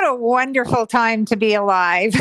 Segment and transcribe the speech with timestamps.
[0.00, 2.14] What a wonderful time to be alive.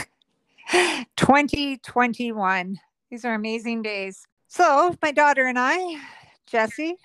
[1.15, 2.77] 2021.
[3.09, 4.27] These are amazing days.
[4.49, 5.95] So, my daughter and I,
[6.45, 6.97] Jesse,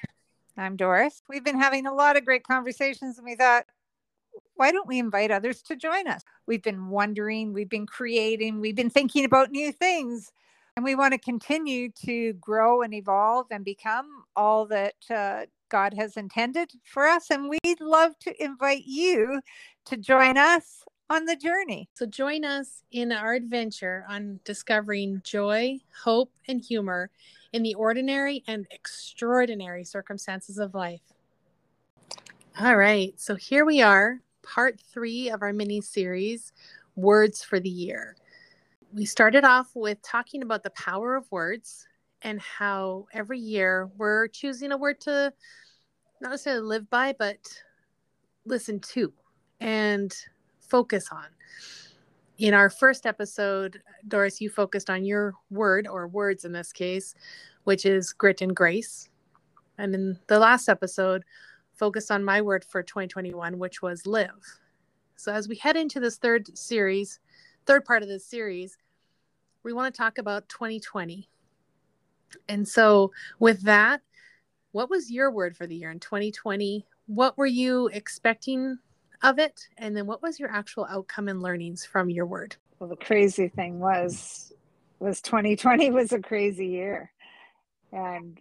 [0.57, 3.67] I'm Doris, we've been having a lot of great conversations, and we thought,
[4.57, 6.25] why don't we invite others to join us?
[6.49, 10.33] We've been wondering, we've been creating, we've been thinking about new things,
[10.75, 15.95] and we want to continue to grow and evolve and become all that uh, God
[15.95, 17.31] has intended for us.
[17.31, 19.41] And we'd love to invite you
[19.87, 21.89] to join us on the journey.
[21.95, 27.11] So, join us in our adventure on discovering joy, hope, and humor
[27.53, 31.03] in the ordinary and extraordinary circumstances of life.
[32.61, 36.53] All right, so here we are, part three of our mini series,
[36.97, 38.17] Words for the Year.
[38.93, 41.87] We started off with talking about the power of words
[42.23, 45.33] and how every year we're choosing a word to
[46.21, 47.39] not necessarily live by, but
[48.47, 49.13] listen to
[49.61, 50.15] and
[50.61, 51.27] focus on.
[52.39, 57.15] In our first episode, Doris, you focused on your word or words in this case,
[57.63, 59.09] which is grit and grace.
[59.79, 61.25] And in the last episode,
[61.75, 64.59] focused on my word for 2021, which was live.
[65.17, 67.21] So as we head into this third series,
[67.67, 68.79] third part of this series,
[69.63, 71.29] we want to talk about 2020.
[72.49, 74.03] And so with that,
[74.73, 76.85] what was your word for the year in 2020?
[77.07, 78.79] What were you expecting
[79.25, 79.69] of it?
[79.79, 82.57] And then what was your actual outcome and learnings from your word?
[82.79, 84.53] Well, the crazy thing was
[85.01, 87.11] was 2020 was a crazy year.
[87.93, 88.39] And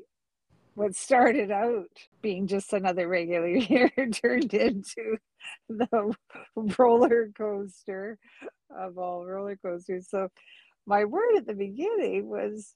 [0.76, 1.90] what started out
[2.22, 5.18] being just another regular year turned into
[5.70, 6.14] the
[6.78, 8.18] roller coaster
[8.76, 10.08] of all roller coasters.
[10.10, 10.30] So
[10.86, 12.76] my word at the beginning was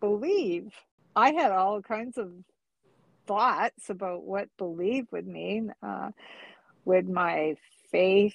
[0.00, 0.72] believe.
[1.16, 2.32] I had all kinds of
[3.26, 5.72] thoughts about what believe would mean.
[5.82, 6.10] Uh,
[6.84, 7.56] would my
[7.90, 8.34] faith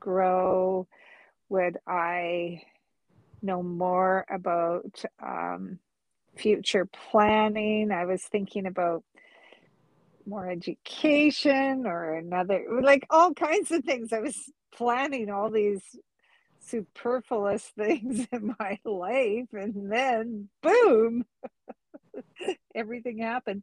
[0.00, 0.86] grow?
[1.48, 2.62] Would I
[3.42, 5.78] know more about um,
[6.36, 7.90] future planning?
[7.90, 9.04] I was thinking about
[10.26, 14.12] more education or another, like all kinds of things.
[14.12, 14.36] I was
[14.74, 15.82] planning all these
[16.60, 21.24] superfluous things in my life, and then boom,
[22.74, 23.62] everything happened.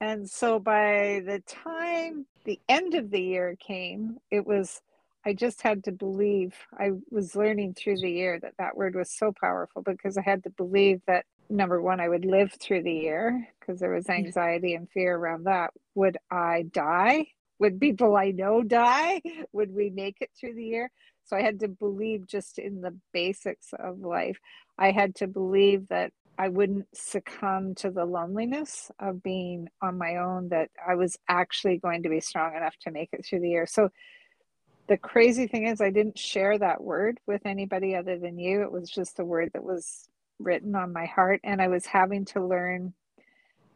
[0.00, 4.80] And so by the time the end of the year came, it was,
[5.26, 6.54] I just had to believe.
[6.78, 10.42] I was learning through the year that that word was so powerful because I had
[10.44, 14.74] to believe that number one, I would live through the year because there was anxiety
[14.74, 15.72] and fear around that.
[15.94, 17.26] Would I die?
[17.58, 19.20] Would people I know die?
[19.52, 20.90] Would we make it through the year?
[21.24, 24.38] So I had to believe just in the basics of life.
[24.78, 30.16] I had to believe that I wouldn't succumb to the loneliness of being on my
[30.16, 33.50] own, that I was actually going to be strong enough to make it through the
[33.50, 33.66] year.
[33.66, 33.90] So
[34.86, 38.62] the crazy thing is, I didn't share that word with anybody other than you.
[38.62, 40.08] It was just a word that was
[40.38, 42.94] written on my heart, and I was having to learn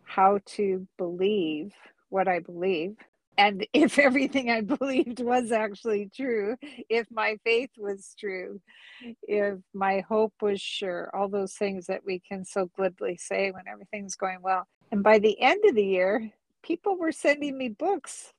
[0.02, 1.74] how to believe
[2.08, 2.96] what I believe
[3.36, 6.56] and if everything I believed was actually true,
[6.88, 8.60] if my faith was true,
[9.22, 13.64] if my hope was sure, all those things that we can so glibly say when
[13.70, 14.66] everything's going well.
[14.90, 16.30] And by the end of the year,
[16.62, 18.32] people were sending me books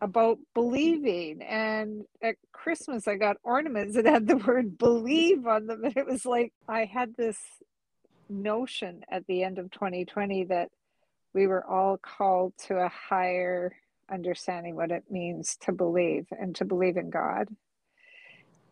[0.00, 1.42] about believing.
[1.42, 5.84] And at Christmas, I got ornaments that had the word believe on them.
[5.84, 7.38] And it was like I had this
[8.28, 10.70] notion at the end of 2020 that
[11.32, 13.72] we were all called to a higher
[14.12, 17.48] understanding what it means to believe and to believe in God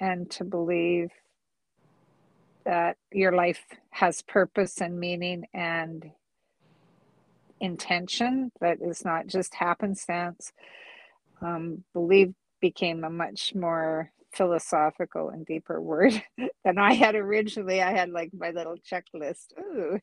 [0.00, 1.10] and to believe
[2.64, 6.10] that your life has purpose and meaning and
[7.60, 10.52] intention that is not just happenstance.
[11.42, 16.22] Um, believe became a much more philosophical and deeper word
[16.64, 17.82] than I had originally.
[17.82, 19.46] I had like my little checklist.
[19.60, 19.98] Ooh,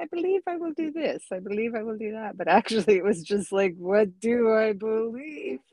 [0.00, 1.24] I believe I will do this.
[1.32, 2.36] I believe I will do that.
[2.36, 5.60] But actually, it was just like, what do I believe?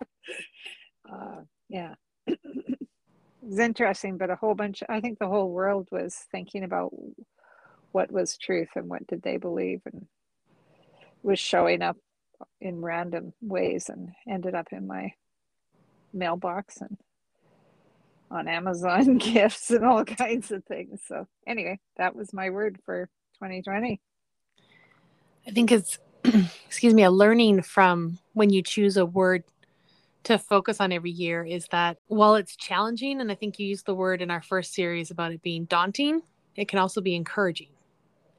[1.11, 1.95] Uh, yeah.
[2.27, 2.37] it
[3.41, 6.91] was interesting, but a whole bunch, I think the whole world was thinking about
[7.91, 10.07] what was truth and what did they believe and
[11.23, 11.97] was showing up
[12.61, 15.13] in random ways and ended up in my
[16.13, 16.97] mailbox and
[18.29, 21.01] on Amazon gifts and all kinds of things.
[21.07, 23.99] So, anyway, that was my word for 2020.
[25.47, 25.97] I think it's,
[26.65, 29.43] excuse me, a learning from when you choose a word
[30.23, 33.85] to focus on every year is that while it's challenging, and I think you used
[33.85, 36.21] the word in our first series about it being daunting,
[36.55, 37.69] it can also be encouraging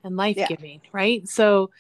[0.05, 0.91] and life giving, yeah.
[0.93, 1.29] right?
[1.29, 1.71] So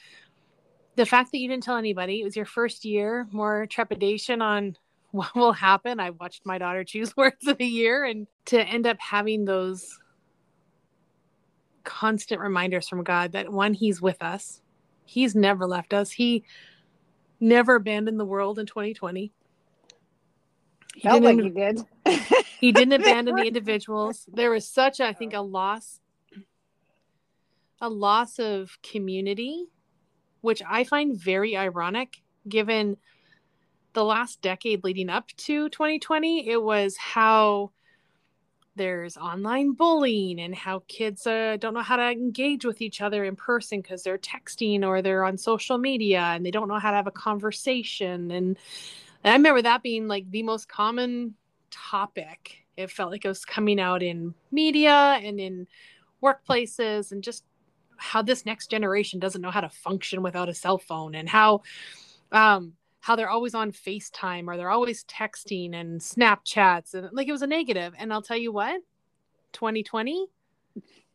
[0.96, 4.76] the fact that you didn't tell anybody, it was your first year, more trepidation on
[5.12, 6.00] what will happen.
[6.00, 9.98] I watched my daughter choose words of the year and to end up having those
[11.84, 14.60] constant reminders from God that one, He's with us.
[15.04, 16.12] He's never left us.
[16.12, 16.44] He
[17.40, 19.32] never abandoned the world in 2020.
[20.94, 21.81] He Felt like he did.
[22.60, 24.28] he didn't abandon the individuals.
[24.32, 26.00] There was such, I think, a loss,
[27.81, 29.66] a loss of community,
[30.40, 32.96] which I find very ironic given
[33.94, 36.48] the last decade leading up to 2020.
[36.48, 37.72] It was how
[38.74, 43.24] there's online bullying and how kids uh, don't know how to engage with each other
[43.24, 46.90] in person because they're texting or they're on social media and they don't know how
[46.90, 48.58] to have a conversation and,
[49.24, 51.34] and i remember that being like the most common
[51.72, 52.58] topic.
[52.76, 55.66] It felt like it was coming out in media and in
[56.22, 57.44] workplaces and just
[57.96, 61.62] how this next generation doesn't know how to function without a cell phone and how
[62.30, 67.32] um, how they're always on FaceTime or they're always texting and Snapchats and like it
[67.32, 67.93] was a negative.
[67.99, 68.81] And I'll tell you what,
[69.52, 70.28] 2020,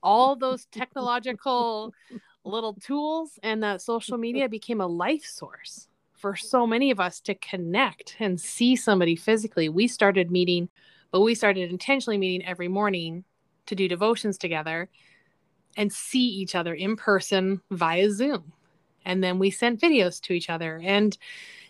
[0.03, 1.93] all those technological
[2.43, 7.21] little tools and that social media became a life source for so many of us
[7.21, 9.69] to connect and see somebody physically.
[9.69, 10.67] We started meeting,
[11.11, 13.23] but we started intentionally meeting every morning
[13.67, 14.89] to do devotions together
[15.77, 18.51] and see each other in person via Zoom.
[19.05, 20.81] And then we sent videos to each other.
[20.83, 21.17] And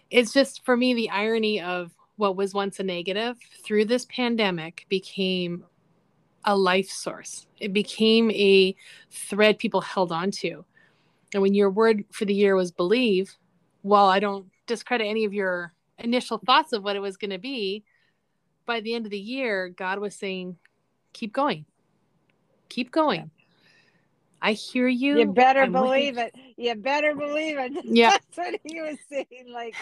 [0.10, 4.86] it's just for me the irony of what was once a negative through this pandemic
[4.90, 5.64] became
[6.46, 7.46] a life source.
[7.60, 8.76] It became a
[9.12, 10.66] thread people held on to.
[11.34, 13.36] And when your word for the year was believe,
[13.82, 17.38] while I don't discredit any of your initial thoughts of what it was going to
[17.38, 17.84] be,
[18.66, 20.58] by the end of the year, God was saying,
[21.14, 21.66] keep going,
[22.70, 23.30] keep going.
[24.48, 25.20] I hear you.
[25.20, 26.34] You better I'm believe it.
[26.56, 27.74] You better believe it.
[27.84, 28.12] Yeah.
[28.12, 29.52] That's what he was saying.
[29.52, 29.76] Like,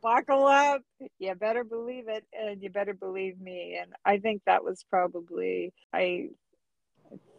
[0.00, 0.82] buckle up.
[1.18, 2.24] You better believe it.
[2.32, 3.76] And you better believe me.
[3.82, 6.28] And I think that was probably, I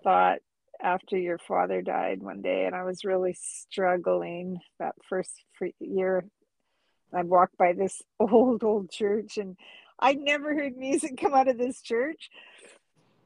[0.03, 0.39] thought
[0.81, 5.31] after your father died one day, and I was really struggling that first
[5.79, 6.25] year.
[7.13, 9.55] I walked by this old, old church, and
[10.01, 12.29] I'd never heard music come out of this church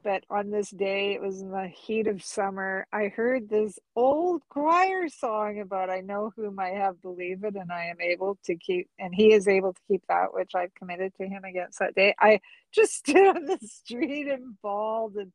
[0.03, 4.41] but on this day, it was in the heat of summer, I heard this old
[4.49, 8.89] choir song about I know whom I have believed and I am able to keep,
[8.97, 12.15] and he is able to keep that which I've committed to him against that day.
[12.19, 12.39] I
[12.71, 15.31] just stood on the street and bawled and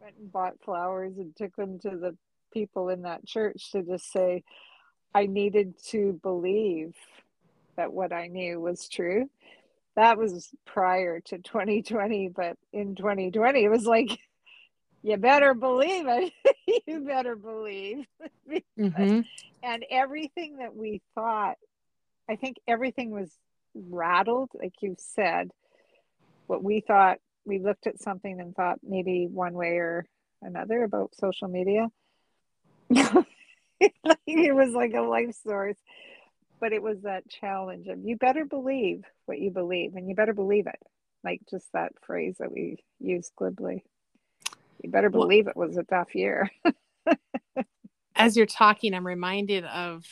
[0.00, 2.16] went and bought flowers and took them to the
[2.52, 4.44] people in that church to just say,
[5.14, 6.94] I needed to believe
[7.76, 9.28] that what I knew was true
[9.96, 14.18] that was prior to 2020 but in 2020 it was like
[15.02, 16.32] you better believe it.
[16.88, 18.06] You better believe.
[18.78, 19.20] Mm-hmm.
[19.62, 21.56] and everything that we thought
[22.28, 23.30] i think everything was
[23.90, 25.50] rattled like you said.
[26.46, 30.06] What we thought we looked at something and thought maybe one way or
[30.42, 31.88] another about social media.
[34.26, 35.76] It was like a life source
[36.60, 40.34] but it was that challenge of you better believe what you believe and you better
[40.34, 40.78] believe it.
[41.24, 43.84] Like just that phrase that we use glibly.
[44.82, 46.50] You better believe it was a tough year.
[48.16, 50.04] As you're talking i'm reminded of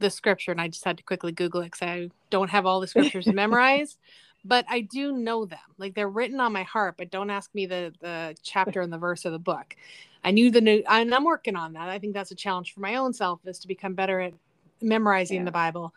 [0.00, 2.80] the scripture and i just had to quickly google it because i don't have all
[2.80, 3.98] the scriptures memorized
[4.44, 5.58] but i do know them.
[5.78, 8.98] Like they're written on my heart but don't ask me the the chapter and the
[8.98, 9.76] verse of the book.
[10.24, 11.88] I knew the new and i'm working on that.
[11.88, 14.34] I think that's a challenge for my own self is to become better at
[14.82, 15.44] memorizing yeah.
[15.44, 15.94] the Bible.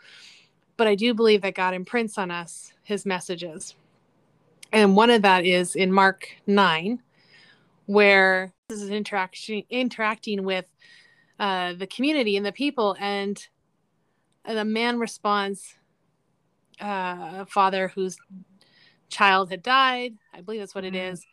[0.77, 3.75] But I do believe that God imprints on us his messages.
[4.71, 7.01] And one of that is in Mark 9,
[7.85, 10.65] where this is interaction interacting with
[11.39, 13.45] uh, the community and the people, and
[14.45, 15.75] the man responds,
[16.81, 18.17] uh, a father whose
[19.09, 20.13] child had died.
[20.33, 20.95] I believe that's what mm-hmm.
[20.95, 21.25] it is.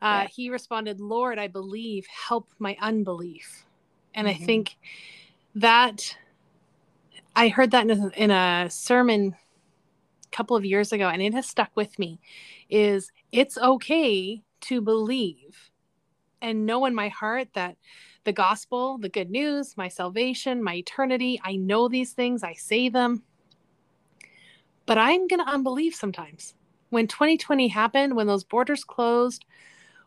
[0.00, 0.28] Uh, yeah.
[0.28, 3.64] He responded, Lord, I believe, help my unbelief.
[4.14, 4.42] And mm-hmm.
[4.42, 4.76] I think
[5.54, 6.16] that
[7.36, 9.36] I heard that in a, in a sermon
[10.24, 12.18] a couple of years ago, and it has stuck with me.
[12.70, 15.70] Is it's okay to believe
[16.40, 17.76] and know in my heart that
[18.24, 22.88] the gospel, the good news, my salvation, my eternity, I know these things, I say
[22.88, 23.22] them,
[24.86, 26.54] but I'm going to unbelieve sometimes.
[26.88, 29.44] When 2020 happened, when those borders closed,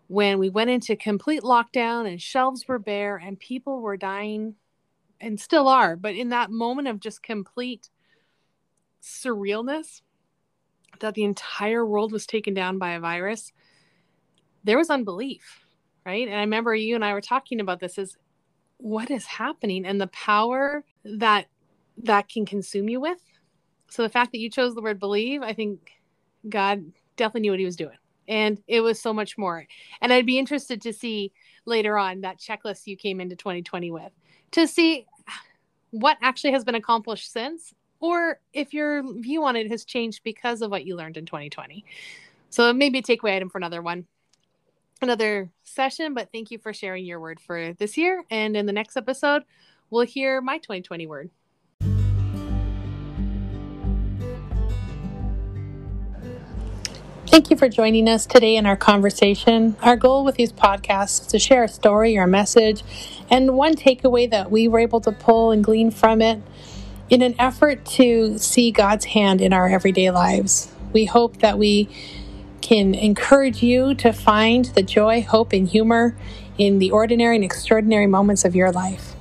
[0.07, 4.55] when we went into complete lockdown and shelves were bare and people were dying
[5.21, 7.89] and still are, but in that moment of just complete
[9.01, 10.01] surrealness
[10.99, 13.51] that the entire world was taken down by a virus,
[14.63, 15.65] there was unbelief,
[16.05, 16.27] right?
[16.27, 18.17] And I remember you and I were talking about this is
[18.77, 21.47] what is happening and the power that
[22.03, 23.19] that can consume you with.
[23.89, 25.91] So the fact that you chose the word believe, I think
[26.47, 26.85] God
[27.17, 27.97] definitely knew what he was doing.
[28.27, 29.67] And it was so much more.
[30.01, 31.33] And I'd be interested to see
[31.65, 34.11] later on that checklist you came into 2020 with
[34.51, 35.06] to see
[35.91, 40.62] what actually has been accomplished since or if your view on it has changed because
[40.62, 41.84] of what you learned in 2020.
[42.50, 44.08] So maybe a takeaway item for another one,
[45.01, 46.13] another session.
[46.13, 48.24] But thank you for sharing your word for this year.
[48.29, 49.44] And in the next episode,
[49.89, 51.29] we'll hear my 2020 word.
[57.29, 59.75] Thank you for joining us today in our conversation.
[59.83, 62.81] Our goal with these podcasts is to share a story or a message
[63.29, 66.41] and one takeaway that we were able to pull and glean from it
[67.07, 70.74] in an effort to see God's hand in our everyday lives.
[70.91, 71.88] We hope that we
[72.62, 76.17] can encourage you to find the joy, hope, and humor
[76.57, 79.13] in the ordinary and extraordinary moments of your life.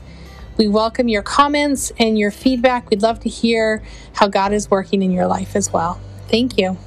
[0.56, 2.88] We welcome your comments and your feedback.
[2.88, 3.82] We'd love to hear
[4.14, 6.00] how God is working in your life as well.
[6.28, 6.78] Thank you.